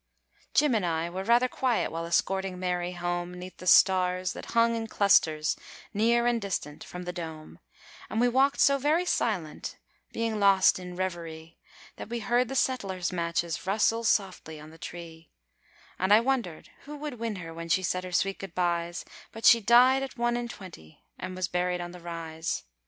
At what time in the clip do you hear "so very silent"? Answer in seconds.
8.59-9.77